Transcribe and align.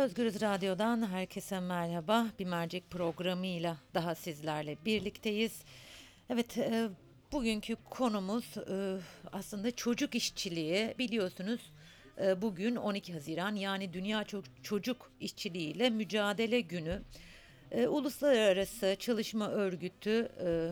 Özgürüz 0.00 0.40
Radyo'dan 0.40 1.10
herkese 1.12 1.60
merhaba. 1.60 2.26
Bir 2.38 2.44
mercek 2.44 2.90
programıyla 2.90 3.76
daha 3.94 4.14
sizlerle 4.14 4.76
birlikteyiz. 4.84 5.62
Evet, 6.30 6.58
e, 6.58 6.88
bugünkü 7.32 7.76
konumuz 7.90 8.44
e, 8.56 8.96
aslında 9.32 9.70
çocuk 9.70 10.14
işçiliği. 10.14 10.94
Biliyorsunuz 10.98 11.60
e, 12.22 12.42
bugün 12.42 12.76
12 12.76 13.12
Haziran 13.12 13.54
yani 13.54 13.92
Dünya 13.92 14.22
Ço- 14.22 14.44
Çocuk 14.62 15.12
İşçiliğiyle 15.20 15.90
Mücadele 15.90 16.60
Günü. 16.60 17.02
E, 17.70 17.86
Uluslararası 17.86 18.96
Çalışma 18.98 19.48
Örgütü 19.48 20.28
e, 20.44 20.70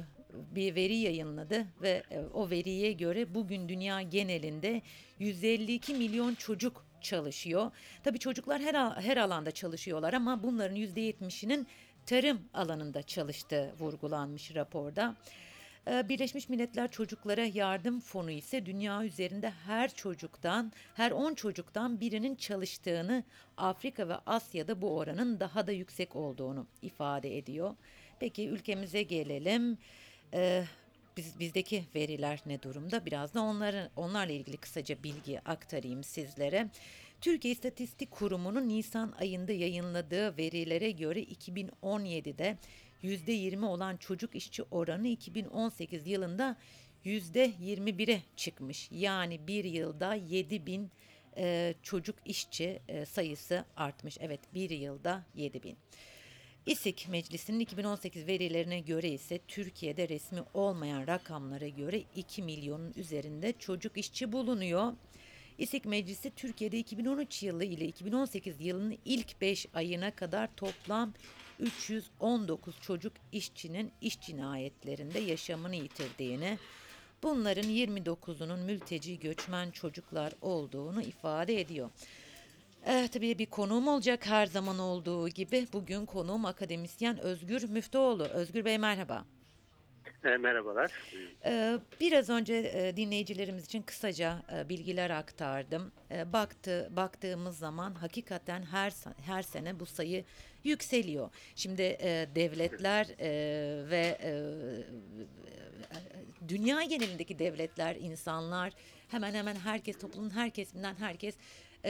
bir 0.55 0.75
veri 0.75 0.97
yayınladı 0.97 1.67
ve 1.83 2.03
e, 2.11 2.21
o 2.35 2.51
veriye 2.51 2.93
göre 2.93 3.35
bugün 3.35 3.69
dünya 3.69 4.03
genelinde 4.03 4.83
152 5.19 5.95
milyon 5.95 6.35
çocuk 6.35 6.88
çalışıyor. 7.03 7.71
Tabii 8.05 8.19
çocuklar 8.19 8.61
her 8.61 8.75
her 8.91 9.17
alanda 9.17 9.51
çalışıyorlar 9.51 10.13
ama 10.13 10.43
bunların 10.43 10.77
%70'inin 10.77 11.67
tarım 12.07 12.41
alanında 12.55 13.03
çalıştığı 13.03 13.75
vurgulanmış 13.79 14.55
raporda. 14.55 15.17
Ee, 15.91 16.09
Birleşmiş 16.09 16.49
Milletler 16.49 16.91
Çocuklara 16.91 17.45
Yardım 17.45 18.01
Fonu 18.01 18.31
ise 18.31 18.67
dünya 18.67 19.05
üzerinde 19.05 19.51
her 19.51 19.95
çocuktan, 19.95 20.73
her 20.95 21.11
10 21.11 21.35
çocuktan 21.35 22.01
birinin 22.01 22.35
çalıştığını, 22.35 23.25
Afrika 23.57 24.09
ve 24.09 24.15
Asya'da 24.27 24.83
bu 24.83 24.97
oranın 24.97 25.41
daha 25.41 25.67
da 25.67 25.73
yüksek 25.73 26.17
olduğunu 26.17 26.67
ifade 26.83 27.39
ediyor. 27.39 27.75
Peki 28.21 28.49
ülkemize 28.49 29.03
gelelim. 29.03 29.79
Ee, 30.35 30.65
biz, 31.19 31.41
bizdeki 31.41 31.85
veriler 31.95 32.41
ne 32.47 32.63
durumda? 32.63 33.07
Biraz 33.07 33.35
da 33.35 33.43
onların 33.43 33.91
onlarla 33.97 34.33
ilgili 34.33 34.57
kısaca 34.57 35.03
bilgi 35.03 35.41
aktarayım 35.41 36.05
sizlere. 36.05 36.69
Türkiye 37.21 37.53
İstatistik 37.53 38.11
Kurumu'nun 38.11 38.69
Nisan 38.69 39.15
ayında 39.21 39.53
yayınladığı 39.53 40.37
verilere 40.37 40.91
göre 40.91 41.23
2017'de 41.23 42.59
%20 43.03 43.67
olan 43.67 43.97
çocuk 43.97 44.35
işçi 44.35 44.63
oranı 44.63 45.09
2018 45.09 46.07
yılında 46.07 46.57
%21'e 47.05 48.23
çıkmış. 48.37 48.89
Yani 48.93 49.47
bir 49.47 49.65
yılda 49.65 50.15
7 50.15 50.67
bin 50.67 50.91
e, 51.37 51.75
çocuk 51.83 52.17
işçi 52.25 52.83
e, 52.89 53.07
sayısı 53.07 53.65
artmış. 53.77 54.19
Evet 54.21 54.41
bir 54.55 54.71
yılda 54.71 55.25
7 55.35 55.63
bin. 55.63 55.77
İSİK 56.69 57.09
Meclisi'nin 57.09 57.61
2018 57.61 58.27
verilerine 58.27 58.81
göre 58.81 59.09
ise 59.09 59.41
Türkiye'de 59.49 60.09
resmi 60.09 60.41
olmayan 60.55 61.07
rakamlara 61.07 61.69
göre 61.69 62.03
2 62.17 62.43
milyonun 62.43 62.93
üzerinde 62.97 63.55
çocuk 63.59 63.97
işçi 63.99 64.33
bulunuyor. 64.33 64.93
İSİK 65.59 65.85
Meclisi 65.85 66.31
Türkiye'de 66.31 66.79
2013 66.79 67.43
yılı 67.43 67.65
ile 67.65 67.85
2018 67.85 68.61
yılının 68.61 68.99
ilk 69.05 69.41
5 69.41 69.67
ayına 69.75 70.11
kadar 70.11 70.49
toplam 70.57 71.15
319 71.61 72.81
çocuk 72.81 73.13
işçinin 73.33 73.93
iş 74.01 74.21
cinayetlerinde 74.21 75.19
yaşamını 75.19 75.75
yitirdiğini, 75.77 76.59
bunların 77.23 77.71
29'unun 77.71 78.65
mülteci 78.65 79.19
göçmen 79.19 79.71
çocuklar 79.71 80.33
olduğunu 80.43 81.03
ifade 81.03 81.61
ediyor. 81.61 81.91
Eh, 82.87 83.07
tabii 83.09 83.39
bir 83.39 83.47
konuğum 83.47 83.89
olacak 83.89 84.27
her 84.27 84.47
zaman 84.47 84.79
olduğu 84.79 85.29
gibi. 85.29 85.67
Bugün 85.73 86.07
konuğum 86.07 86.45
akademisyen 86.45 87.19
Özgür 87.21 87.69
Müftüoğlu. 87.69 88.25
Özgür 88.25 88.65
Bey 88.65 88.79
merhaba. 88.79 89.25
E, 90.25 90.29
merhabalar. 90.37 90.93
Ee, 91.45 91.79
Biraz 92.01 92.31
önce 92.31 92.55
e, 92.75 92.97
dinleyicilerimiz 92.97 93.65
için 93.65 93.83
kısaca 93.83 94.43
e, 94.57 94.69
bilgiler 94.69 95.11
aktardım. 95.11 95.93
E, 96.11 96.33
Baktı, 96.33 96.89
baktığımız 96.97 97.59
zaman 97.59 97.95
hakikaten 97.95 98.63
her 98.63 98.93
her 99.27 99.43
sene 99.43 99.81
bu 99.81 99.87
sayı 99.87 100.25
yükseliyor. 100.65 101.31
Şimdi 101.55 101.83
e, 101.83 102.29
devletler 102.35 103.07
e, 103.21 103.31
ve 103.91 104.19
e, 104.23 104.33
dünya 106.49 106.83
genelindeki 106.83 107.39
devletler, 107.39 107.97
insanlar 107.97 108.73
hemen 109.09 109.35
hemen 109.35 109.57
herkes 109.57 109.99
toplumun 109.99 110.31
her 110.31 110.51
kesiminden 110.51 110.95
herkes 110.95 111.35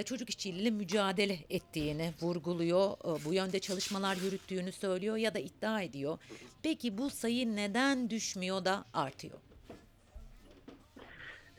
çocuk 0.05 0.29
işçiliğiyle 0.29 0.71
mücadele 0.71 1.39
ettiğini 1.51 2.13
vurguluyor. 2.23 2.91
E, 2.93 3.25
Bu 3.25 3.35
yönde 3.35 3.59
çalışmalar 3.59 4.17
yürüttüğünü 4.17 4.73
söylüyor 4.73 5.17
ya 5.17 5.35
da 5.35 5.39
iddia 5.39 5.83
ediyor. 5.83 6.19
Peki 6.63 6.99
bu 6.99 7.11
sayı 7.11 7.57
neden 7.57 8.11
düşmüyor 8.11 8.65
da 8.65 8.85
artıyor? 8.93 9.39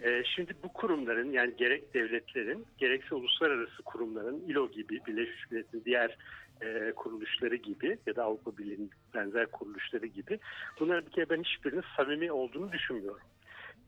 E, 0.04 0.24
şimdi 0.36 0.54
bu 0.64 0.74
kurumların 0.74 1.32
yani 1.32 1.54
gerek 1.58 1.94
devletlerin 1.94 2.66
gerekse 2.78 3.16
uluslararası 3.16 3.84
kurumların 3.84 4.40
ILO 4.48 4.72
gibi 4.72 5.00
Birleşmiş 5.08 5.52
Milletler'in 5.52 5.86
diğer 5.86 6.18
e, 6.62 6.92
kuruluşları 6.96 7.56
gibi 7.56 7.98
ya 8.06 8.16
da 8.16 8.24
Avrupa 8.24 8.58
Birliği'nin 8.58 8.92
benzer 9.14 9.46
kuruluşları 9.46 10.06
gibi 10.06 10.40
bunların 10.80 11.06
bir 11.06 11.12
kere 11.12 11.30
ben 11.30 11.44
hiçbirinin 11.44 11.84
samimi 11.98 12.32
olduğunu 12.32 12.72
düşünmüyorum. 12.72 13.22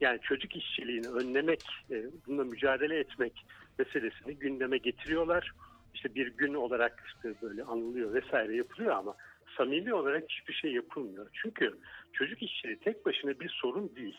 Yani 0.01 0.19
çocuk 0.21 0.55
işçiliğini 0.55 1.07
önlemek, 1.07 1.63
e, 1.91 2.05
bununla 2.27 2.43
mücadele 2.43 2.99
etmek 2.99 3.45
meselesini 3.79 4.35
gündeme 4.35 4.77
getiriyorlar. 4.77 5.51
İşte 5.93 6.15
bir 6.15 6.27
gün 6.27 6.53
olarak 6.53 7.03
işte 7.07 7.33
böyle 7.41 7.63
anılıyor 7.63 8.13
vesaire 8.13 8.55
yapılıyor 8.55 8.95
ama 8.95 9.15
samimi 9.57 9.93
olarak 9.93 10.23
hiçbir 10.29 10.53
şey 10.53 10.73
yapılmıyor. 10.73 11.29
Çünkü 11.33 11.77
çocuk 12.13 12.43
işçiliği 12.43 12.79
tek 12.79 13.05
başına 13.05 13.39
bir 13.39 13.49
sorun 13.49 13.95
değil. 13.95 14.17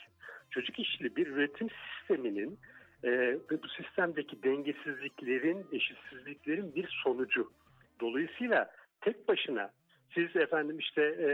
Çocuk 0.51 0.79
işçiliği 0.79 1.17
bir 1.17 1.27
üretim 1.27 1.69
sisteminin 1.71 2.59
e, 3.05 3.11
ve 3.51 3.63
bu 3.63 3.69
sistemdeki 3.69 4.43
dengesizliklerin, 4.43 5.67
eşitsizliklerin 5.73 6.75
bir 6.75 7.01
sonucu. 7.05 7.53
Dolayısıyla 8.01 8.71
tek 9.01 9.29
başına 9.29 9.71
siz 10.15 10.37
efendim 10.37 10.79
işte 10.79 11.03
e, 11.03 11.29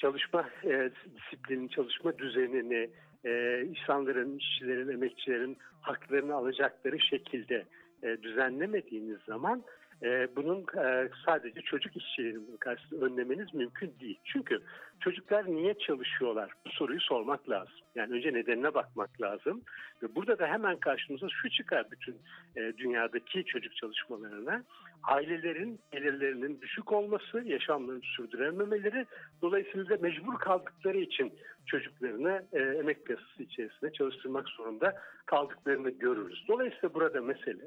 çalışma 0.00 0.50
e, 0.64 0.90
disiplinin, 1.16 1.68
çalışma 1.68 2.18
düzenini, 2.18 2.90
e, 3.24 3.62
insanların, 3.68 4.38
işçilerin, 4.38 4.88
emekçilerin 4.88 5.58
haklarını 5.80 6.34
alacakları 6.34 7.00
şekilde 7.00 7.66
e, 8.02 8.22
düzenlemediğiniz 8.22 9.18
zaman 9.26 9.62
e, 10.02 10.28
bunun 10.36 10.64
e, 10.84 11.08
sadece 11.26 11.60
çocuk 11.60 11.96
işçilerinin 11.96 12.56
karşısında 12.56 13.04
önlemeniz 13.04 13.54
mümkün 13.54 13.94
değil. 14.00 14.18
Çünkü 14.24 14.62
çocuklar 15.00 15.46
niye 15.46 15.74
çalışıyorlar? 15.78 16.52
Bu 16.66 16.70
soruyu 16.70 17.00
sormak 17.00 17.50
lazım. 17.50 17.74
Yani 17.94 18.14
önce 18.14 18.32
nedenine 18.32 18.74
bakmak 18.74 19.20
lazım. 19.20 19.62
Ve 20.02 20.14
burada 20.14 20.38
da 20.38 20.46
hemen 20.46 20.76
karşımıza 20.76 21.26
şu 21.42 21.50
çıkar 21.50 21.90
bütün 21.90 22.16
e, 22.56 22.72
dünyadaki 22.76 23.44
çocuk 23.44 23.76
çalışmalarına. 23.76 24.64
Ailelerin 25.02 25.80
gelirlerinin 25.92 26.60
düşük 26.60 26.92
olması, 26.92 27.42
yaşamlarını 27.44 28.02
sürdürememeleri, 28.02 29.06
dolayısıyla 29.42 29.96
mecbur 30.00 30.38
kaldıkları 30.38 30.98
için 30.98 31.32
çocuklarını 31.66 32.44
e, 32.52 32.58
emek 32.58 33.06
piyasası 33.06 33.42
içerisinde 33.42 33.92
çalıştırmak 33.92 34.48
zorunda 34.48 34.94
kaldıklarını 35.26 35.90
görürüz. 35.90 36.44
Dolayısıyla 36.48 36.94
burada 36.94 37.20
mesele 37.20 37.64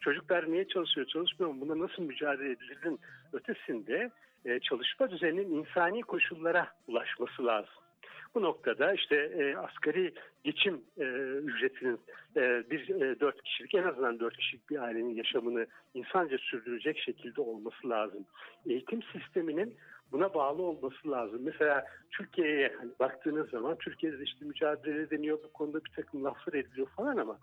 çocuklar 0.00 0.52
niye 0.52 0.68
çalışıyor, 0.68 1.06
çalışmıyor 1.06 1.52
mu, 1.52 1.60
buna 1.60 1.78
nasıl 1.78 2.02
mücadele 2.02 2.50
edilirinin 2.50 3.00
ötesinde 3.32 4.10
e, 4.44 4.60
çalışma 4.60 5.10
düzeninin 5.10 5.50
insani 5.50 6.02
koşullara 6.02 6.68
ulaşması 6.88 7.46
lazım. 7.46 7.74
Bu 8.34 8.42
noktada 8.42 8.92
işte 8.92 9.16
e, 9.16 9.56
asgari 9.56 10.14
geçim 10.44 10.80
e, 10.98 11.04
ücretinin 11.44 12.00
e, 12.36 12.70
bir 12.70 13.00
e, 13.00 13.20
dört 13.20 13.42
kişilik 13.42 13.74
en 13.74 13.82
azından 13.82 14.20
dört 14.20 14.36
kişilik 14.36 14.70
bir 14.70 14.82
ailenin 14.82 15.14
yaşamını 15.14 15.66
insanca 15.94 16.38
sürdürecek 16.38 16.98
şekilde 16.98 17.40
olması 17.40 17.88
lazım. 17.88 18.26
Eğitim 18.66 19.02
sisteminin 19.02 19.76
buna 20.12 20.34
bağlı 20.34 20.62
olması 20.62 21.10
lazım. 21.10 21.40
Mesela 21.44 21.84
Türkiye'ye 22.10 22.76
hani 22.78 22.90
baktığınız 23.00 23.50
zaman 23.50 23.78
Türkiye'de 23.78 24.22
işte 24.22 24.44
mücadele 24.44 25.10
deniyor 25.10 25.38
bu 25.44 25.52
konuda 25.52 25.84
bir 25.84 25.90
takım 25.90 26.24
laflar 26.24 26.54
ediliyor 26.54 26.88
falan 26.96 27.16
ama 27.16 27.38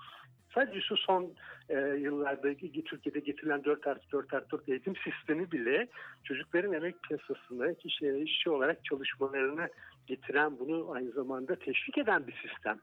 sadece 0.54 0.82
şu 0.82 0.98
son 0.98 1.34
e, 1.70 1.80
yıllarda 1.80 2.54
Türkiye'de 2.86 3.20
getirilen 3.20 3.64
4 3.64 3.88
artı 3.88 4.12
4 4.12 4.34
artı 4.34 4.52
4 4.52 4.70
eğitim 4.70 4.94
sistemi 4.96 5.52
bile 5.52 5.88
çocukların 6.24 6.74
emek 6.74 7.04
piyasasında 7.04 7.74
kişi, 7.74 8.24
işçi 8.26 8.50
olarak 8.50 8.86
çalışmalarını 8.86 9.70
getiren 10.08 10.60
bunu 10.60 10.92
aynı 10.92 11.12
zamanda 11.12 11.56
teşvik 11.56 11.98
eden 11.98 12.28
bir 12.28 12.48
sistem. 12.48 12.80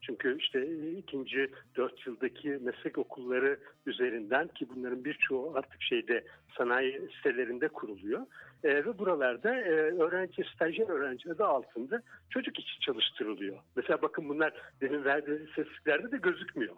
Çünkü 0.00 0.38
işte 0.38 0.66
ikinci 0.98 1.50
dört 1.76 2.06
yıldaki 2.06 2.48
meslek 2.48 2.98
okulları 2.98 3.60
üzerinden 3.86 4.48
ki 4.48 4.66
bunların 4.74 5.04
birçoğu 5.04 5.52
artık 5.56 5.82
şeyde 5.82 6.24
sanayi 6.58 7.08
sitelerinde 7.16 7.68
kuruluyor. 7.68 8.26
E, 8.64 8.68
ve 8.68 8.98
buralarda 8.98 9.54
e, 9.54 9.70
öğrenci, 9.72 10.44
stajyer 10.54 10.88
öğrenci 10.88 11.32
adı 11.32 11.44
altında 11.44 12.02
çocuk 12.30 12.58
işçi 12.58 12.80
çalıştırılıyor. 12.80 13.58
Mesela 13.76 14.02
bakın 14.02 14.28
bunlar 14.28 14.52
demin 14.80 15.04
verdiğiniz 15.04 15.48
istatistiklerde 15.48 16.12
de 16.12 16.16
gözükmüyor. 16.16 16.74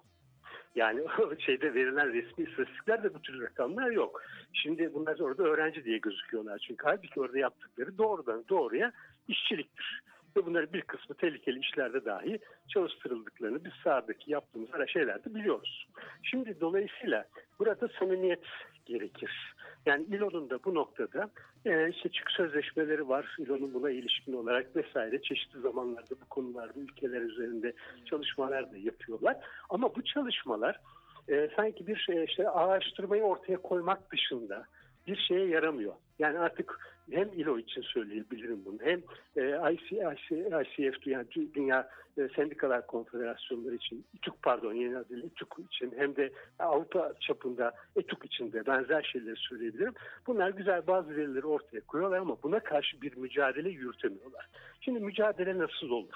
Yani 0.75 1.05
şeyde 1.39 1.75
verilen 1.75 2.13
resmi 2.13 2.45
istatistiklerde 2.45 3.15
bu 3.15 3.23
tür 3.23 3.43
rakamlar 3.43 3.91
yok. 3.91 4.23
Şimdi 4.53 4.95
bunlar 4.95 5.19
orada 5.19 5.43
öğrenci 5.43 5.85
diye 5.85 5.99
gözüküyorlar. 5.99 6.59
Çünkü 6.59 6.85
halbuki 6.85 7.21
orada 7.21 7.39
yaptıkları 7.39 7.99
doğrudan 7.99 8.45
doğruya 8.49 8.93
işçiliktir. 9.29 10.03
ve 10.37 10.47
bunların 10.47 10.73
bir 10.73 10.83
kısmı 10.83 11.17
tehlikeli 11.17 11.59
işlerde 11.59 12.05
dahi 12.05 12.39
çalıştırıldıklarını 12.69 13.65
biz 13.65 13.73
sahadaki 13.85 14.33
yaptığımız 14.33 14.75
ara 14.75 14.87
şeylerde 14.87 15.35
biliyoruz. 15.35 15.87
Şimdi 16.23 16.61
dolayısıyla 16.61 17.25
burada 17.59 17.89
samimiyet 17.99 18.45
gerekir. 18.87 19.55
Yani 19.87 20.05
İLO'nun 20.05 20.51
da 20.51 20.65
bu 20.65 20.75
noktada 20.75 21.31
e, 21.65 21.91
işte 21.91 22.09
çık 22.09 22.31
sözleşmeleri 22.31 23.09
var. 23.09 23.37
İLO'nun 23.39 23.75
buna 23.75 23.91
ilişkin 23.91 24.33
olarak 24.33 24.77
vesaire 24.77 25.23
çeşitli 25.23 25.61
zamanlarda 25.61 26.15
bu 26.21 26.29
konularda 26.29 26.81
ülkeler 26.81 27.21
üzerinde 27.21 27.73
çalışmalar 28.05 28.73
da 28.73 28.77
yapıyorlar. 28.77 29.37
Ama 29.71 29.95
bu 29.95 30.05
çalışmalar 30.05 30.81
e, 31.29 31.51
sanki 31.57 31.87
bir 31.87 31.97
şey 31.97 32.25
işte 32.25 32.49
araştırmayı 32.49 33.23
ortaya 33.23 33.57
koymak 33.57 34.13
dışında 34.13 34.65
bir 35.07 35.17
şeye 35.17 35.47
yaramıyor. 35.47 35.95
Yani 36.23 36.39
artık 36.39 36.79
hem 37.11 37.29
ILO 37.33 37.59
için 37.59 37.83
söyleyebilirim 37.83 38.65
bunu 38.65 38.79
hem 38.83 39.03
e, 39.37 39.73
IC, 39.73 39.97
IC, 39.97 40.37
ICF 40.41 41.07
yani 41.07 41.27
Dü- 41.27 41.55
Dünya 41.55 41.89
e, 42.19 42.29
Sendikalar 42.37 42.87
Konfederasyonları 42.87 43.75
için 43.75 44.05
İTÜK 44.15 44.35
pardon 44.43 44.75
yeni 44.75 44.99
adıyla 44.99 45.27
İTÜK 45.27 45.57
için 45.71 45.95
hem 45.97 46.17
de 46.17 46.33
Avrupa 46.59 47.13
çapında 47.21 47.73
ETÜK 47.97 48.25
için 48.25 48.53
de 48.53 48.67
benzer 48.67 49.03
şeyleri 49.03 49.37
söyleyebilirim. 49.37 49.95
Bunlar 50.27 50.51
güzel 50.51 50.87
bazı 50.87 51.17
verileri 51.17 51.47
ortaya 51.47 51.81
koyuyorlar 51.81 52.19
ama 52.19 52.37
buna 52.43 52.61
karşı 52.61 53.03
bir 53.03 53.17
mücadele 53.17 53.69
yürütemiyorlar. 53.69 54.49
Şimdi 54.81 55.01
mücadele 55.01 55.59
nasıl 55.59 55.91
olur? 55.91 56.15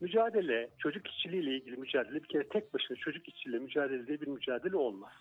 Mücadele, 0.00 0.70
çocuk 0.78 1.06
işçiliğiyle 1.06 1.50
ilgili 1.50 1.76
mücadele 1.76 2.22
bir 2.22 2.28
kere 2.28 2.48
tek 2.48 2.74
başına 2.74 2.96
çocuk 2.96 3.28
işçiliğiyle 3.28 3.64
mücadele 3.64 4.06
diye 4.06 4.20
bir 4.20 4.28
mücadele 4.28 4.76
olmaz. 4.76 5.12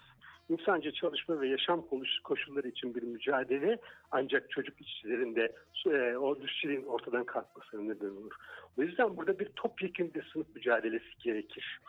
İnsanca 0.52 0.92
çalışma 0.92 1.42
ve 1.42 1.48
yaşam 1.48 1.86
koşulları 2.24 2.68
için 2.68 2.96
bir 2.96 3.04
mücadele 3.04 3.78
ancak 4.12 4.52
çocuk 4.52 4.82
işçilerin 4.82 5.36
de 5.36 5.56
e, 5.86 6.18
o 6.18 6.40
işçiliğin 6.40 6.84
ortadan 6.84 7.24
kalkmasına 7.24 7.82
neden 7.82 8.10
olur. 8.10 8.32
O 8.78 8.82
yüzden 8.82 9.18
burada 9.18 9.40
bir 9.40 9.46
topyekun 9.46 10.14
bir 10.14 10.24
sınıf 10.34 10.56
mücadelesi 10.56 11.18
gerekir. 11.24 11.80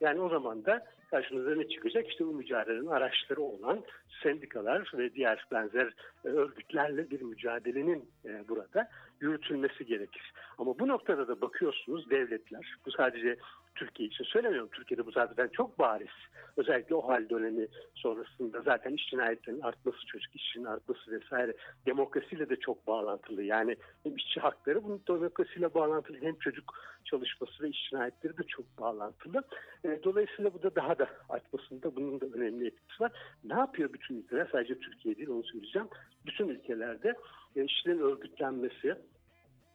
Yani 0.00 0.20
o 0.20 0.28
zaman 0.28 0.64
da 0.64 0.86
karşımıza 1.10 1.54
ne 1.54 1.68
çıkacak? 1.68 2.08
İşte 2.08 2.26
bu 2.26 2.32
mücadelenin 2.32 2.86
araçları 2.86 3.40
olan 3.40 3.84
sendikalar 4.22 4.92
ve 4.94 5.14
diğer 5.14 5.46
benzer 5.52 5.94
e, 6.24 6.28
örgütlerle 6.28 7.10
bir 7.10 7.22
mücadelenin 7.22 8.08
e, 8.24 8.48
burada 8.48 8.88
yürütülmesi 9.20 9.86
gerekir. 9.86 10.32
Ama 10.58 10.78
bu 10.78 10.88
noktada 10.88 11.28
da 11.28 11.40
bakıyorsunuz 11.40 12.10
devletler, 12.10 12.74
bu 12.86 12.90
sadece 12.90 13.36
Türkiye 13.74 14.08
için 14.08 14.24
söylemiyorum. 14.24 14.68
Türkiye'de 14.72 15.06
bu 15.06 15.10
zaten 15.10 15.48
çok 15.48 15.78
bariz. 15.78 16.08
Özellikle 16.56 16.94
o 16.94 17.08
hal 17.08 17.28
dönemi 17.28 17.68
sonrasında 17.94 18.60
zaten 18.62 18.92
iş 18.92 19.10
cinayetlerinin 19.10 19.60
artması, 19.60 20.06
çocuk 20.06 20.36
işinin 20.36 20.64
artması 20.64 21.10
vesaire 21.10 21.54
demokrasiyle 21.86 22.48
de 22.48 22.56
çok 22.56 22.86
bağlantılı. 22.86 23.42
Yani 23.42 23.76
hem 24.02 24.16
işçi 24.16 24.40
hakları 24.40 24.84
bunun 24.84 25.02
demokrasiyle 25.08 25.74
bağlantılı 25.74 26.16
hem 26.20 26.38
çocuk 26.38 26.74
çalışması 27.04 27.62
ve 27.62 27.68
iş 27.68 27.90
cinayetleri 27.90 28.38
de 28.38 28.42
çok 28.42 28.78
bağlantılı. 28.78 29.42
E, 29.84 30.00
Dolayısıyla 30.04 30.54
bu 30.54 30.62
da 30.62 30.74
daha 30.74 30.98
da 30.98 31.08
artmasında 31.28 31.96
bunun 31.96 32.20
da 32.20 32.26
önemli 32.26 32.66
etkisi 32.66 33.00
var. 33.00 33.12
Ne 33.44 33.54
yapıyor 33.54 33.92
bütün 33.92 34.16
ülkeler? 34.16 34.48
Sadece 34.52 34.78
Türkiye 34.78 35.16
değil 35.16 35.28
onu 35.28 35.44
söyleyeceğim. 35.44 35.88
Bütün 36.26 36.48
ülkelerde 36.48 37.14
e, 37.56 37.64
işçilerin 37.64 37.98
örgütlenmesi 37.98 38.96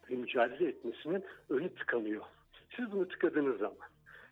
mücadele 0.10 0.70
etmesinin 0.70 1.24
önü 1.50 1.76
tıkanıyor. 1.76 2.22
Siz 2.76 2.92
bunu 2.92 3.08
tıkadığınız 3.08 3.58
zaman 3.60 3.88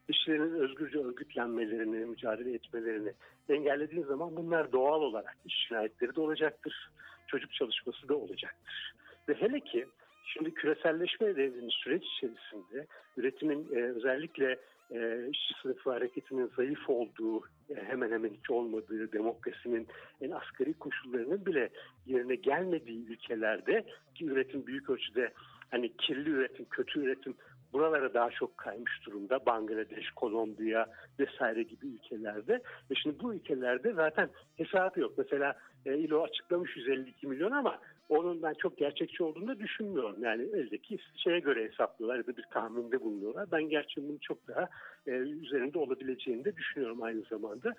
işçilerin 0.07 0.53
özgürce 0.53 0.99
örgütlenmelerini, 0.99 2.05
mücadele 2.05 2.53
etmelerini 2.53 3.13
engellediğiniz 3.49 4.07
zaman 4.07 4.35
bunlar 4.35 4.71
doğal 4.71 5.01
olarak 5.01 5.37
iş 5.45 5.67
cinayetleri 5.67 6.15
de 6.15 6.21
olacaktır. 6.21 6.89
Çocuk 7.27 7.53
çalışması 7.53 8.09
da 8.09 8.15
olacaktır. 8.15 8.93
Ve 9.29 9.33
hele 9.33 9.59
ki 9.59 9.85
şimdi 10.25 10.53
küreselleşme 10.53 11.35
dediğimiz 11.35 11.73
süreç 11.73 12.03
içerisinde 12.05 12.87
üretimin 13.17 13.67
e, 13.75 13.81
özellikle 13.81 14.59
e, 14.91 15.27
işçi 15.29 15.53
sınıfı 15.61 15.91
hareketinin 15.91 16.51
zayıf 16.55 16.89
olduğu, 16.89 17.39
e, 17.69 17.75
hemen 17.88 18.11
hemen 18.11 18.29
hiç 18.29 18.49
olmadığı, 18.49 19.11
demokrasinin 19.11 19.88
en 20.21 20.31
asgari 20.31 20.73
koşullarının 20.73 21.45
bile 21.45 21.69
yerine 22.05 22.35
gelmediği 22.35 23.07
ülkelerde 23.07 23.85
ki 24.15 24.25
üretim 24.25 24.67
büyük 24.67 24.89
ölçüde 24.89 25.33
hani 25.71 25.97
kirli 25.97 26.29
üretim, 26.29 26.65
kötü 26.65 26.99
üretim 26.99 27.35
buralara 27.73 28.13
daha 28.13 28.29
çok 28.29 28.57
kaymış 28.57 29.06
durumda. 29.06 29.45
Bangladeş, 29.45 30.12
Kolombiya 30.12 30.88
vesaire 31.19 31.63
gibi 31.63 31.88
ülkelerde. 31.88 32.62
Ve 32.91 32.95
şimdi 32.95 33.19
bu 33.23 33.33
ülkelerde 33.33 33.94
zaten 33.94 34.29
hesabı 34.57 35.00
yok. 35.00 35.13
Mesela 35.17 35.56
e, 35.85 35.97
İLO 35.97 36.23
açıklamış 36.23 36.77
152 36.77 37.27
milyon 37.27 37.51
ama 37.51 37.79
onun 38.09 38.44
ben 38.44 38.53
çok 38.53 38.77
gerçekçi 38.77 39.23
olduğunu 39.23 39.47
da 39.47 39.59
düşünmüyorum. 39.59 40.23
Yani 40.23 40.44
eldeki 40.44 40.97
şeye 41.15 41.39
göre 41.39 41.69
hesaplıyorlar 41.69 42.17
ya 42.17 42.27
da 42.27 42.38
bir 42.38 42.45
tahminde 42.51 43.01
bulunuyorlar. 43.01 43.51
Ben 43.51 43.63
gerçi 43.63 44.03
bunun 44.03 44.17
çok 44.17 44.47
daha 44.47 44.69
e, 45.07 45.12
üzerinde 45.12 45.79
olabileceğini 45.79 46.45
de 46.45 46.56
düşünüyorum 46.56 47.03
aynı 47.03 47.21
zamanda. 47.21 47.73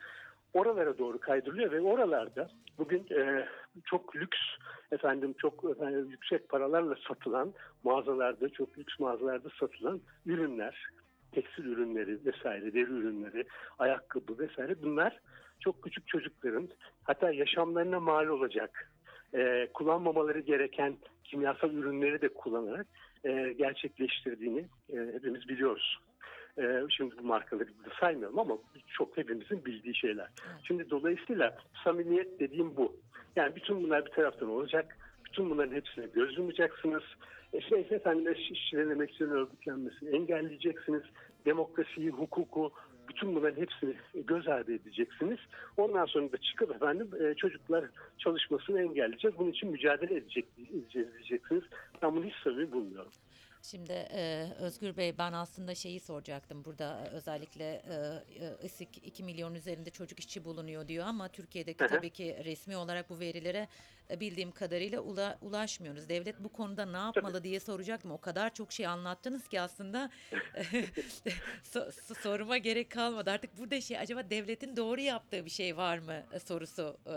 Oralara 0.57 0.99
doğru 0.99 1.19
kaydırılıyor 1.21 1.71
ve 1.71 1.81
oralarda 1.81 2.51
bugün 2.79 3.07
e, 3.11 3.49
çok 3.85 4.17
lüks 4.17 4.39
efendim 4.93 5.35
çok 5.39 5.65
efendim, 5.71 6.11
yüksek 6.11 6.49
paralarla 6.49 6.97
satılan 7.09 7.55
mağazalarda 7.85 8.49
çok 8.49 8.79
lüks 8.79 8.99
mağazalarda 8.99 9.49
satılan 9.61 10.01
ürünler 10.27 10.91
tekstil 11.33 11.65
ürünleri 11.65 12.19
vesaire 12.25 12.75
deri 12.75 12.91
ürünleri 12.91 13.45
ayakkabı 13.79 14.39
vesaire 14.39 14.83
bunlar 14.83 15.21
çok 15.61 15.83
küçük 15.83 16.09
çocukların 16.09 16.69
hatta 17.05 17.31
yaşamlarına 17.31 18.01
mal 18.01 18.27
olacak 18.27 18.93
e, 19.35 19.69
kullanmamaları 19.75 20.41
gereken 20.41 20.97
kimyasal 21.25 21.71
ürünleri 21.71 22.21
de 22.21 22.29
kullanarak 22.29 22.87
e, 23.25 23.53
gerçekleştirdiğini 23.59 24.65
e, 24.93 24.97
hepimiz 25.15 25.49
biliyoruz. 25.49 25.99
E, 26.59 26.81
şimdi 26.89 27.19
bu 27.19 27.23
markaları 27.23 27.69
burada 27.79 27.95
saymıyorum 28.01 28.39
ama 28.39 28.59
çok 28.89 29.17
hepimizin 29.17 29.65
bildiği 29.65 29.97
şeyler. 29.97 30.29
Şimdi 30.63 30.91
dolayısıyla 30.91 31.59
samimiyet 31.85 32.41
dediğim 32.41 32.77
bu. 32.77 32.97
Yani 33.37 33.57
bütün 33.57 33.83
bunlar 33.83 34.07
bir 34.07 34.11
taraftan 34.11 34.49
olacak. 34.49 34.97
Bütün 35.25 35.51
bunların 35.51 35.75
hepsine 35.75 36.07
göz 36.07 36.39
yumacaksınız. 36.39 37.03
E, 37.53 37.59
işte 37.59 37.77
efendim 37.77 38.33
işçilerin 38.33 38.91
emekçilerin 38.91 39.31
örgütlenmesini 39.31 40.17
engelleyeceksiniz. 40.17 41.03
Demokrasiyi, 41.47 42.11
hukuku, 42.11 42.73
bütün 43.09 43.35
bunların 43.35 43.61
hepsini 43.61 43.95
göz 44.15 44.49
ardı 44.49 44.73
edeceksiniz. 44.73 45.39
Ondan 45.77 46.05
sonra 46.05 46.33
da 46.33 46.37
çıkıp 46.37 46.75
efendim 46.75 47.11
e, 47.21 47.35
çocuklar 47.35 47.85
çalışmasını 48.19 48.81
engelleyeceğiz. 48.81 49.39
Bunun 49.39 49.51
için 49.51 49.71
mücadele 49.71 50.15
edecek, 50.15 50.47
edeceğiz 50.59 51.09
diyeceksiniz. 51.15 51.63
Ben 52.03 52.17
bunu 52.17 52.25
hiç 52.25 52.35
samimi 52.45 52.73
bulmuyorum. 52.73 53.13
Şimdi 53.71 53.93
e, 53.93 54.49
Özgür 54.59 54.97
Bey 54.97 55.19
ben 55.19 55.33
aslında 55.33 55.75
şeyi 55.75 56.01
soracaktım 56.01 56.65
burada 56.65 57.01
e, 57.05 57.09
özellikle 57.09 57.65
e, 57.65 57.95
e, 58.45 58.67
ISİK 58.67 59.07
2 59.07 59.23
milyon 59.25 59.55
üzerinde 59.55 59.91
çocuk 59.91 60.19
işçi 60.21 60.45
bulunuyor 60.45 60.89
diyor 60.89 61.07
ama 61.07 61.29
Türkiye'deki 61.29 61.81
Hı 61.81 61.85
hı. 61.85 61.89
tabii 61.89 62.11
ki 62.11 62.43
resmi 62.45 62.77
olarak 62.77 63.11
bu 63.11 63.21
verilere 63.21 63.69
e, 64.11 64.21
bildiğim 64.21 64.51
kadarıyla 64.51 65.01
ula- 65.01 65.37
ulaşmıyoruz. 65.41 66.09
Devlet 66.09 66.41
bu 66.41 66.49
konuda 66.49 66.87
ne 66.87 66.97
yapmalı 66.97 67.45
diye 67.45 67.61
soracaktım. 67.61 68.11
O 68.11 68.19
kadar 68.21 68.55
çok 68.55 68.73
şey 68.73 68.87
anlattınız 68.87 69.49
ki 69.49 69.61
aslında 69.61 70.11
so- 71.65 71.93
so- 71.93 72.21
soruma 72.23 72.59
gerek 72.59 72.91
kalmadı. 72.91 73.31
Artık 73.31 73.59
burada 73.59 73.81
şey 73.81 73.99
acaba 73.99 74.31
devletin 74.31 74.77
doğru 74.77 75.01
yaptığı 75.01 75.45
bir 75.45 75.51
şey 75.51 75.77
var 75.77 75.99
mı 75.99 76.23
sorusu 76.45 76.97
e, 77.07 77.15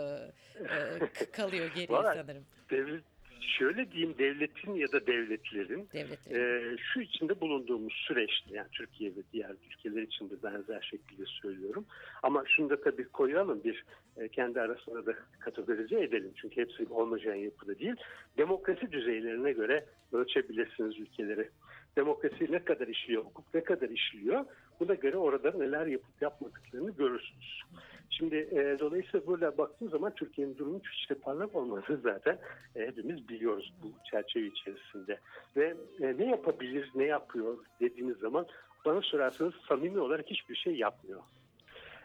e, 0.64 1.30
kalıyor 1.32 1.70
geriye 1.74 2.02
sanırım. 2.02 2.46
Devlet, 2.70 3.04
şöyle 3.40 3.90
diyeyim 3.92 4.14
devletin 4.18 4.74
ya 4.74 4.92
da 4.92 5.06
devletlerin. 5.06 5.88
Ee, 6.30 6.76
şu 6.92 7.00
içinde 7.00 7.40
bulunduğumuz 7.40 7.92
süreçte 7.92 8.54
yani 8.54 8.68
Türkiye 8.72 9.10
ve 9.10 9.20
diğer 9.32 9.54
ülkeler 9.70 10.02
için 10.02 10.30
de 10.30 10.42
benzer 10.42 10.80
şekilde 10.90 11.24
söylüyorum. 11.26 11.86
Ama 12.22 12.44
şunu 12.46 12.70
da 12.70 12.80
tabii 12.80 13.04
koyalım 13.04 13.64
bir 13.64 13.84
e, 14.16 14.28
kendi 14.28 14.60
arasında 14.60 15.06
da 15.06 15.14
kategorize 15.40 16.00
edelim. 16.00 16.32
Çünkü 16.36 16.60
hepsi 16.60 16.84
homojen 16.84 17.34
yapıda 17.34 17.78
değil. 17.78 17.96
Demokrasi 18.38 18.92
düzeylerine 18.92 19.52
göre 19.52 19.84
ölçebilirsiniz 20.12 20.98
ülkeleri. 20.98 21.48
Demokrasi 21.96 22.52
ne 22.52 22.64
kadar 22.64 22.86
işliyor, 22.86 23.24
hukuk 23.24 23.54
ne 23.54 23.64
kadar 23.64 23.88
işliyor 23.88 24.44
buna 24.80 24.94
göre 24.94 25.16
orada 25.16 25.52
neler 25.58 25.86
yapıp 25.86 26.22
yapmadıklarını 26.22 26.90
görürsünüz. 26.90 27.62
Şimdi 28.10 28.36
e, 28.36 28.76
dolayısıyla 28.80 29.26
böyle 29.26 29.58
baktığım 29.58 29.88
zaman 29.88 30.14
Türkiye'nin 30.14 30.58
durumu 30.58 30.80
hiç 30.92 31.10
de 31.10 31.14
parlak 31.14 31.56
olmadığını 31.56 31.96
zaten 32.02 32.38
e, 32.76 32.80
hepimiz 32.80 33.28
biliyoruz 33.28 33.72
bu 33.82 33.92
çerçeve 34.10 34.46
içerisinde. 34.46 35.18
Ve 35.56 35.74
e, 36.00 36.18
ne 36.18 36.30
yapabilir, 36.30 36.90
ne 36.94 37.04
yapıyor 37.04 37.58
dediğiniz 37.80 38.16
zaman 38.16 38.46
bana 38.84 39.00
sorarsanız 39.00 39.54
samimi 39.68 40.00
olarak 40.00 40.26
hiçbir 40.26 40.56
şey 40.56 40.74
yapmıyor. 40.74 41.20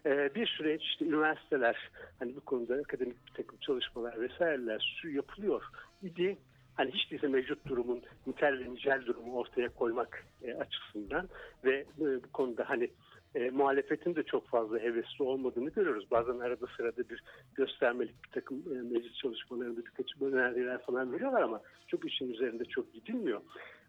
E, 0.05 0.35
bir 0.35 0.47
süreç 0.47 0.81
işte 0.83 1.05
üniversiteler 1.05 1.91
hani 2.19 2.35
bu 2.35 2.41
konuda 2.41 2.75
akademik 2.75 3.27
bir 3.27 3.33
takım 3.33 3.57
çalışmalar 3.59 4.21
vesaireler 4.21 4.97
su 5.01 5.09
yapılıyor 5.09 5.63
idi. 6.03 6.37
Hani 6.75 6.91
hiç 6.91 7.11
değilse 7.11 7.27
mevcut 7.27 7.67
durumun 7.67 8.01
nitel 8.27 8.59
ve 8.59 8.73
nicel 8.73 9.05
durumu 9.05 9.37
ortaya 9.37 9.69
koymak 9.69 10.25
e, 10.43 10.53
açısından 10.53 11.29
ve 11.63 11.75
e, 11.75 12.23
bu 12.23 12.31
konuda 12.33 12.69
hani 12.69 12.89
e, 13.35 13.49
muhalefetin 13.49 14.15
de 14.15 14.23
çok 14.23 14.47
fazla 14.47 14.79
hevesli 14.79 15.23
olmadığını 15.23 15.69
görüyoruz. 15.69 16.11
Bazen 16.11 16.39
arada 16.39 16.65
sırada 16.77 17.09
bir 17.09 17.23
göstermelik 17.55 18.23
bir 18.23 18.29
takım 18.29 18.57
e, 18.57 18.81
meclis 18.81 19.13
çalışmalarında 19.17 19.81
birkaç 19.85 20.21
öneriler 20.21 20.81
falan 20.81 21.13
veriyorlar 21.13 21.41
ama 21.41 21.61
çok 21.87 22.05
işin 22.05 22.33
üzerinde 22.33 22.65
çok 22.65 22.93
gidilmiyor. 22.93 23.41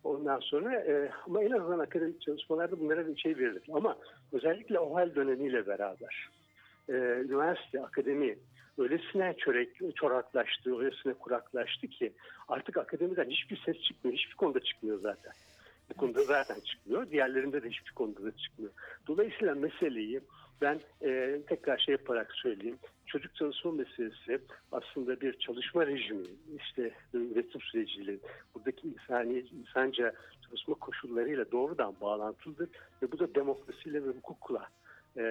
Ondan 0.04 0.40
sonra 0.40 0.74
e, 0.74 1.10
ama 1.26 1.42
en 1.42 1.50
azından 1.50 1.78
akademik 1.78 2.20
çalışmalarda 2.20 2.80
bunlara 2.80 3.08
bir 3.08 3.16
şey 3.16 3.38
verildi. 3.38 3.60
Ama 3.72 3.96
özellikle 4.32 4.78
OHAL 4.78 5.14
dönemiyle 5.14 5.66
beraber 5.66 6.28
e, 6.88 6.92
üniversite, 6.92 7.82
akademi 7.82 8.38
öylesine 8.78 9.34
çörek, 9.38 9.96
çoraklaştı, 9.96 10.78
öylesine 10.78 11.12
kuraklaştı 11.14 11.86
ki 11.86 12.12
artık 12.48 12.76
akademiden 12.76 13.30
hiçbir 13.30 13.62
ses 13.66 13.82
çıkmıyor. 13.82 14.18
Hiçbir 14.18 14.34
konuda 14.34 14.60
çıkmıyor 14.60 15.00
zaten. 15.00 15.32
Bu 15.90 15.94
konuda 15.94 16.22
zaten 16.22 16.60
çıkmıyor. 16.60 17.10
Diğerlerinde 17.10 17.62
de 17.62 17.68
hiçbir 17.70 17.92
konuda 17.92 18.24
da 18.24 18.36
çıkmıyor. 18.36 18.72
Dolayısıyla 19.06 19.54
meseleyi 19.54 20.20
ben 20.60 20.80
e, 21.02 21.40
tekrar 21.48 21.78
şey 21.78 21.92
yaparak 21.92 22.32
söyleyeyim. 22.32 22.78
Çocuk 23.06 23.34
çalışma 23.34 23.72
meselesi 23.72 24.38
aslında 24.72 25.20
bir 25.20 25.38
çalışma 25.38 25.86
rejimi, 25.86 26.26
işte 26.58 26.90
üretim 27.14 27.60
süreciyle, 27.60 28.18
buradaki 28.54 28.88
insani, 28.88 29.38
insanca 29.38 30.12
çalışma 30.46 30.74
koşullarıyla 30.74 31.52
doğrudan 31.52 31.94
bağlantılıdır. 32.00 32.68
Ve 33.02 33.12
bu 33.12 33.18
da 33.18 33.34
demokrasiyle 33.34 34.04
ve 34.04 34.08
hukukla 34.08 34.68
e, 35.16 35.22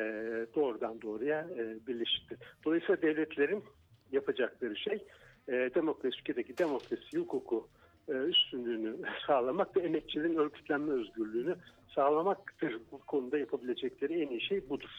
doğrudan 0.55 1.01
doğruya 1.01 1.47
e, 1.57 1.87
birleşiktir. 1.87 2.37
Dolayısıyla 2.65 3.01
devletlerin 3.01 3.63
yapacakları 4.11 4.75
şey 4.75 5.05
e, 5.47 5.51
demokrasi, 5.75 6.19
ülkedeki 6.19 6.57
demokrasi, 6.57 7.17
hukuku 7.17 7.67
üstünlüğünü 8.13 8.97
sağlamak 9.27 9.77
ve 9.77 9.81
emekçilerin 9.81 10.35
örgütlenme 10.35 10.93
özgürlüğünü 10.93 11.55
sağlamaktır. 11.95 12.79
Bu 12.91 12.99
konuda 12.99 13.37
yapabilecekleri 13.37 14.21
en 14.21 14.27
iyi 14.29 14.41
şey 14.41 14.69
budur. 14.69 14.89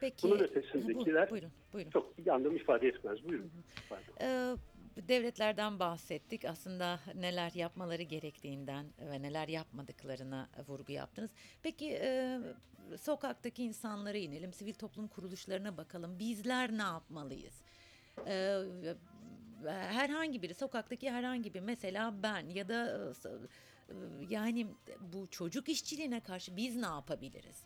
Peki, 0.00 0.22
Bunun 0.30 0.38
ötesindekiler- 0.38 1.26
Bu- 1.26 1.30
buyurun, 1.30 1.50
buyurun. 1.72 1.90
Çok 1.90 2.18
bir 2.18 2.26
anlam 2.34 2.56
ifade 2.56 2.88
etmez. 2.88 3.24
Buyurun. 3.28 3.50
Ee, 4.20 4.54
devletlerden 5.08 5.78
bahsettik. 5.78 6.44
Aslında 6.44 7.00
neler 7.14 7.52
yapmaları 7.54 8.02
gerektiğinden 8.02 8.86
ve 9.10 9.22
neler 9.22 9.48
yapmadıklarına 9.48 10.48
vurgu 10.68 10.92
yaptınız. 10.92 11.30
Peki 11.62 11.98
e, 12.00 12.38
sokaktaki 12.96 13.64
insanlara 13.64 14.18
inelim, 14.18 14.52
sivil 14.52 14.74
toplum 14.74 15.08
kuruluşlarına 15.08 15.76
bakalım. 15.76 16.18
Bizler 16.18 16.72
ne 16.72 16.82
yapmalıyız? 16.82 17.62
Ee, 18.26 18.58
herhangi 19.72 20.42
biri, 20.42 20.54
sokaktaki 20.54 21.10
herhangi 21.10 21.54
bir 21.54 21.60
mesela 21.60 22.14
ben 22.22 22.48
ya 22.48 22.68
da 22.68 23.12
yani 24.28 24.66
bu 25.00 25.26
çocuk 25.30 25.68
işçiliğine 25.68 26.20
karşı 26.20 26.56
biz 26.56 26.76
ne 26.76 26.86
yapabiliriz? 26.86 27.64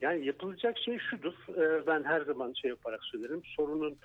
Yani 0.00 0.26
yapılacak 0.26 0.78
şey 0.78 0.98
şudur. 0.98 1.34
Ben 1.86 2.04
her 2.04 2.20
zaman 2.20 2.52
şey 2.52 2.68
yaparak 2.68 3.04
söylerim. 3.04 3.42
Sorunun 3.44 3.96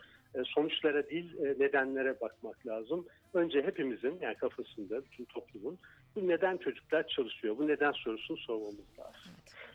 sonuçlara 0.46 1.10
değil 1.10 1.34
nedenlere 1.60 2.22
bakmak 2.22 2.68
lazım. 2.68 3.06
Önce 3.34 3.62
hepimizin 3.62 4.20
yani 4.22 4.36
kafasında 4.36 5.04
bütün 5.04 5.26
toplumun 5.26 5.78
bu 6.16 6.28
neden 6.28 6.58
çocuklar 6.58 7.08
çalışıyor? 7.08 7.58
Bu 7.58 7.68
neden 7.68 7.92
sorusunu 7.92 8.38
sormamız 8.38 9.00
lazım. 9.00 9.32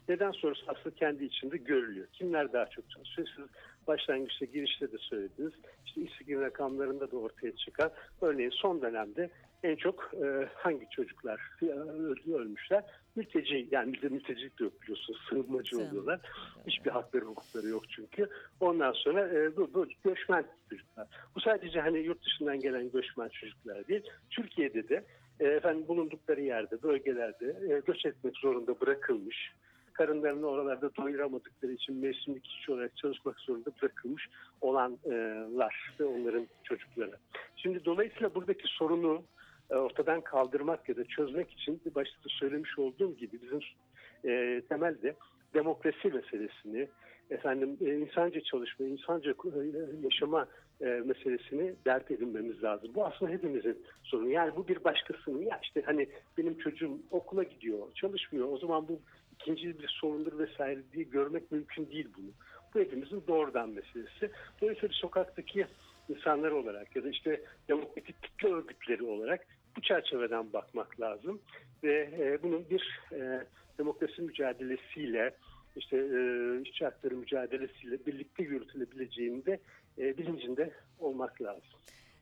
Neden 0.08 0.30
sorusu 0.30 0.64
aslında 0.68 0.94
kendi 0.96 1.24
içinde 1.24 1.56
görülüyor. 1.56 2.06
Kimler 2.12 2.52
daha 2.52 2.66
çok 2.66 2.90
çalışıyor? 2.90 3.28
Siz 3.36 3.44
başlangıçta 3.86 4.44
girişte 4.44 4.92
de 4.92 4.98
söylediniz. 4.98 5.52
İşte 5.86 6.00
işsizlik 6.00 6.36
rakamlarında 6.40 7.10
da 7.10 7.16
ortaya 7.16 7.56
çıkar. 7.56 7.90
Örneğin 8.20 8.50
son 8.50 8.82
dönemde 8.82 9.30
en 9.62 9.76
çok 9.76 10.10
e, 10.24 10.48
hangi 10.54 10.86
çocuklar 10.90 11.40
e, 11.62 11.66
öl- 11.66 12.34
ölmüşler? 12.34 12.84
Mülteci 13.16 13.68
yani 13.70 13.92
bizde 13.92 14.08
mültecilik 14.08 14.58
de 14.60 14.64
yok 14.64 14.82
biliyorsunuz. 14.82 15.20
Sığınmacı 15.30 15.76
Sığın- 15.76 15.88
oluyorlar. 15.88 16.20
Hiçbir 16.66 16.90
hakları 16.90 17.24
hukukları 17.24 17.68
yok 17.68 17.82
çünkü. 17.90 18.28
Ondan 18.60 18.92
sonra 18.92 19.28
e, 19.28 19.56
bu, 19.56 19.74
bu 19.74 19.86
göçmen 20.04 20.44
çocuklar. 20.70 21.06
Bu 21.34 21.40
sadece 21.40 21.80
hani 21.80 21.98
yurt 21.98 22.24
dışından 22.24 22.60
gelen 22.60 22.90
göçmen 22.90 23.28
çocuklar 23.28 23.88
değil. 23.88 24.02
Türkiye'de 24.30 24.88
de 24.88 25.04
e, 25.40 25.44
efendim 25.46 25.88
bulundukları 25.88 26.40
yerde, 26.40 26.82
bölgelerde 26.82 27.46
e, 27.74 27.80
göç 27.86 28.06
etmek 28.06 28.36
zorunda 28.36 28.80
bırakılmış. 28.80 29.52
Karınlarını 29.92 30.46
oralarda 30.46 30.96
doyuramadıkları 30.96 31.72
için 31.72 31.96
mevsimlik 31.96 32.46
işçi 32.46 32.72
olarak 32.72 32.96
çalışmak 32.96 33.40
zorunda 33.40 33.70
bırakılmış 33.82 34.28
olanlar 34.60 35.94
ve 36.00 36.04
onların 36.04 36.46
çocukları. 36.64 37.16
Şimdi 37.56 37.84
dolayısıyla 37.84 38.34
buradaki 38.34 38.64
sorunu 38.66 39.22
e, 39.70 39.74
ortadan 39.74 40.20
kaldırmak 40.20 40.88
ya 40.88 40.96
da 40.96 41.04
çözmek 41.04 41.50
için 41.50 41.80
başta 41.94 42.16
da 42.16 42.28
söylemiş 42.28 42.78
olduğum 42.78 43.16
gibi 43.16 43.38
bizim 43.42 43.60
e, 44.24 44.62
temelde 44.68 45.14
demokrasi 45.54 46.08
meselesini, 46.08 46.88
efendim 47.30 47.76
e, 47.80 47.98
insanca 47.98 48.40
çalışma, 48.40 48.86
insanca 48.86 49.34
yaşama 50.02 50.46
meselesini 50.80 51.74
dert 51.86 52.10
edinmemiz 52.10 52.62
lazım. 52.62 52.90
Bu 52.94 53.04
aslında 53.04 53.32
hepimizin 53.32 53.82
sorunu. 54.02 54.30
Yani 54.30 54.56
bu 54.56 54.68
bir 54.68 54.84
başkasının 54.84 55.42
ya 55.42 55.60
işte 55.62 55.82
hani 55.86 56.08
benim 56.38 56.58
çocuğum 56.58 56.98
okula 57.10 57.42
gidiyor, 57.42 57.94
çalışmıyor. 57.94 58.48
O 58.52 58.58
zaman 58.58 58.88
bu 58.88 59.00
ikinci 59.42 59.78
bir 59.78 59.88
sorundur 59.88 60.38
vesaire 60.38 60.80
diye 60.92 61.04
görmek 61.04 61.52
mümkün 61.52 61.90
değil 61.90 62.08
bunu. 62.18 62.30
Bu 62.74 62.80
hepimizin 62.80 63.24
doğrudan 63.26 63.68
meselesi. 63.68 64.30
Dolayısıyla 64.60 64.94
sokaktaki 64.94 65.66
insanlar 66.08 66.50
olarak 66.50 66.96
ya 66.96 67.04
da 67.04 67.08
işte 67.08 67.42
demokratik 67.68 68.22
kitle 68.22 68.48
örgütleri 68.48 69.04
olarak 69.04 69.46
bu 69.76 69.80
çerçeveden 69.80 70.52
bakmak 70.52 71.00
lazım 71.00 71.40
ve 71.84 72.10
e, 72.18 72.42
bunun 72.42 72.70
bir 72.70 73.00
e, 73.12 73.46
demokrasi 73.78 74.22
mücadelesiyle 74.22 75.34
işte 75.76 75.96
e, 75.96 76.60
işçi 76.62 76.84
hakları 76.84 77.16
mücadelesiyle 77.16 78.06
birlikte 78.06 78.42
yürütülebileceğini 78.42 79.46
de 79.46 79.60
e, 79.98 80.18
bilincinde 80.18 80.70
olmak 80.98 81.42
lazım. 81.42 81.78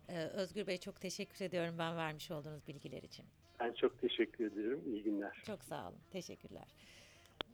Ee, 0.08 0.24
Özgür 0.24 0.66
Bey 0.66 0.78
çok 0.78 1.00
teşekkür 1.00 1.44
ediyorum 1.44 1.74
ben 1.78 1.96
vermiş 1.96 2.30
olduğunuz 2.30 2.68
bilgiler 2.68 3.02
için. 3.02 3.26
Ben 3.60 3.72
çok 3.72 4.00
teşekkür 4.00 4.52
ederim. 4.52 4.82
İyi 4.86 5.02
günler. 5.02 5.42
Çok 5.46 5.64
sağ 5.64 5.88
olun. 5.88 5.98
Teşekkürler. 6.10 6.68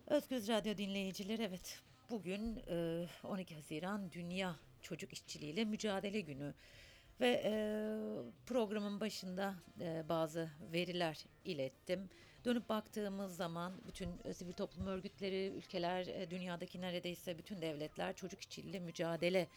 Özgüz 0.06 0.48
Radyo 0.48 0.76
dinleyicileri 0.76 1.42
evet 1.42 1.80
bugün 2.10 2.62
e, 2.68 3.06
12 3.24 3.54
Haziran 3.54 4.12
Dünya 4.12 4.56
Çocuk 4.82 5.12
İşçiliğiyle 5.12 5.64
Mücadele 5.64 6.20
Günü 6.20 6.54
ve 7.20 7.42
e, 7.44 7.52
programın 8.46 9.00
başında 9.00 9.54
e, 9.80 10.04
bazı 10.08 10.50
veriler 10.72 11.24
ilettim. 11.44 12.10
Dönüp 12.44 12.68
baktığımız 12.68 13.36
zaman 13.36 13.72
bütün 13.88 14.08
e, 14.24 14.34
sivil 14.34 14.52
toplum 14.52 14.86
örgütleri, 14.86 15.52
ülkeler, 15.56 16.06
e, 16.06 16.30
dünyadaki 16.30 16.80
neredeyse 16.80 17.38
bütün 17.38 17.62
devletler 17.62 18.16
çocuk 18.16 18.40
işçiliğiyle 18.40 18.80
mücadele 18.80 19.48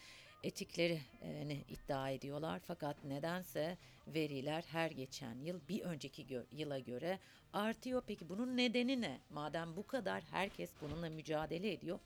etiklerini 0.42 1.64
iddia 1.68 2.10
ediyorlar. 2.10 2.60
Fakat 2.64 3.04
nedense 3.04 3.78
veriler 4.06 4.64
her 4.66 4.90
geçen 4.90 5.38
yıl 5.38 5.60
bir 5.68 5.80
önceki 5.80 6.26
gö- 6.26 6.46
yıla 6.52 6.78
göre 6.78 7.18
artıyor. 7.52 8.02
Peki 8.06 8.28
bunun 8.28 8.56
nedeni 8.56 9.00
ne? 9.00 9.20
Madem 9.30 9.76
bu 9.76 9.86
kadar 9.86 10.22
herkes 10.22 10.70
bununla 10.80 11.08
mücadele 11.10 11.72
ediyor, 11.72 11.98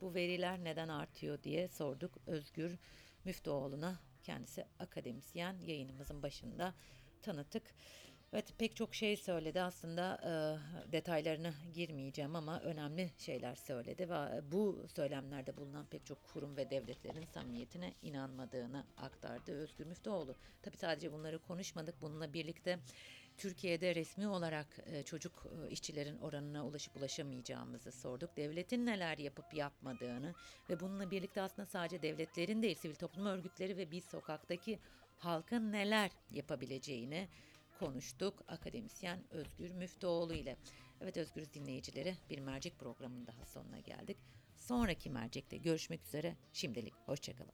bu 0.00 0.14
veriler 0.14 0.64
neden 0.64 0.88
artıyor 0.88 1.42
diye 1.42 1.68
sorduk 1.68 2.18
Özgür 2.26 2.78
Müftüoğlu'na. 3.24 4.00
Kendisi 4.22 4.64
akademisyen 4.78 5.56
yayınımızın 5.66 6.22
başında 6.22 6.74
tanıttık. 7.22 7.62
Evet 8.34 8.54
pek 8.58 8.76
çok 8.76 8.94
şey 8.94 9.16
söyledi 9.16 9.60
aslında 9.60 10.18
e, 10.24 10.32
detaylarına 10.92 11.54
girmeyeceğim 11.74 12.36
ama 12.36 12.60
önemli 12.60 13.10
şeyler 13.18 13.54
söyledi 13.54 14.10
ve 14.10 14.52
bu 14.52 14.86
söylemlerde 14.96 15.56
bulunan 15.56 15.86
pek 15.86 16.06
çok 16.06 16.24
kurum 16.24 16.56
ve 16.56 16.70
devletlerin 16.70 17.24
samimiyetine 17.24 17.94
inanmadığını 18.02 18.84
aktardı 18.96 19.52
Özgür 19.52 19.86
Müftüoğlu. 19.86 20.34
Tabi 20.62 20.76
sadece 20.76 21.12
bunları 21.12 21.38
konuşmadık 21.38 21.94
bununla 22.00 22.32
birlikte 22.32 22.78
Türkiye'de 23.38 23.94
resmi 23.94 24.28
olarak 24.28 24.66
e, 24.86 25.02
çocuk 25.02 25.46
e, 25.66 25.70
işçilerin 25.70 26.18
oranına 26.18 26.66
ulaşıp 26.66 26.96
ulaşamayacağımızı 26.96 27.92
sorduk. 27.92 28.36
Devletin 28.36 28.86
neler 28.86 29.18
yapıp 29.18 29.54
yapmadığını 29.54 30.34
ve 30.70 30.80
bununla 30.80 31.10
birlikte 31.10 31.40
aslında 31.42 31.66
sadece 31.66 32.02
devletlerin 32.02 32.62
değil 32.62 32.76
sivil 32.76 32.94
toplum 32.94 33.26
örgütleri 33.26 33.76
ve 33.76 33.90
biz 33.90 34.04
sokaktaki 34.04 34.78
halkın 35.18 35.72
neler 35.72 36.10
yapabileceğini 36.30 37.28
konuştuk 37.82 38.42
akademisyen 38.48 39.18
Özgür 39.30 39.70
Müftüoğlu 39.70 40.34
ile. 40.34 40.56
Evet 41.00 41.16
Özgür 41.16 41.52
dinleyicileri 41.52 42.16
bir 42.30 42.38
mercek 42.38 42.78
programının 42.78 43.26
daha 43.26 43.46
sonuna 43.46 43.78
geldik. 43.78 44.16
Sonraki 44.56 45.10
mercekte 45.10 45.56
görüşmek 45.56 46.04
üzere. 46.04 46.36
Şimdilik 46.52 46.94
hoşçakalın. 47.06 47.52